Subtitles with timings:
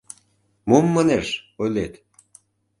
[0.69, 1.27] Мом, манеш,
[1.61, 1.93] ойлет?